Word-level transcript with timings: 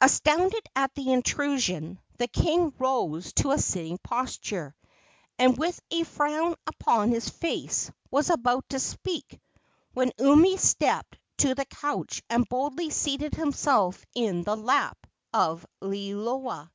Astounded 0.00 0.64
at 0.76 0.94
the 0.94 1.10
intrusion, 1.12 1.98
the 2.18 2.28
king 2.28 2.72
rose 2.78 3.32
to 3.32 3.50
a 3.50 3.58
sitting 3.58 3.98
posture, 3.98 4.76
and, 5.40 5.58
with 5.58 5.80
a 5.90 6.04
frown 6.04 6.54
upon 6.68 7.08
his 7.08 7.28
face, 7.28 7.90
was 8.08 8.30
about 8.30 8.68
to 8.68 8.78
speak, 8.78 9.40
when 9.92 10.12
Umi 10.20 10.56
stepped 10.56 11.18
to 11.38 11.52
the 11.56 11.64
couch 11.64 12.22
and 12.30 12.48
boldly 12.48 12.90
seated 12.90 13.34
himself 13.34 14.06
in 14.14 14.44
the 14.44 14.56
lap 14.56 15.04
of 15.34 15.66
Liloa. 15.82 16.70